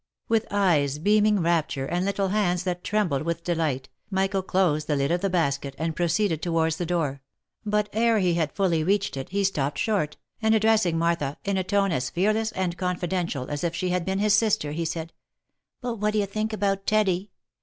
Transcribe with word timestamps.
With 0.27 0.47
eyes 0.49 0.97
beaming 0.97 1.41
rapture, 1.41 1.85
and 1.85 2.03
little 2.03 2.29
hands 2.29 2.63
that 2.63 2.83
trembled 2.83 3.21
with 3.21 3.43
delight, 3.43 3.87
Michael 4.09 4.41
closed 4.41 4.87
the 4.87 4.95
lid 4.95 5.11
of 5.11 5.21
the 5.21 5.29
basket, 5.29 5.75
and 5.77 5.95
proceeded 5.95 6.41
to 6.41 6.51
wards 6.51 6.77
the 6.77 6.87
door; 6.87 7.21
but 7.67 7.87
ere 7.93 8.17
he 8.17 8.33
had 8.33 8.51
fully 8.51 8.83
reached 8.83 9.15
it, 9.15 9.29
he 9.29 9.43
stopped 9.43 9.77
short, 9.77 10.17
and 10.41 10.55
addressing 10.55 10.97
Martha, 10.97 11.37
in 11.43 11.55
a 11.55 11.63
tone 11.63 11.91
as 11.91 12.09
fearless 12.09 12.51
and 12.53 12.77
confidential 12.79 13.47
as 13.51 13.63
if 13.63 13.75
she 13.75 13.89
had 13.89 14.03
been 14.03 14.17
his 14.17 14.33
sister, 14.33 14.71
he 14.71 14.85
said," 14.85 15.13
But 15.83 15.97
what 15.97 16.13
d'ye 16.13 16.25
think 16.25 16.51
about 16.51 16.87
Teddy 16.87 17.29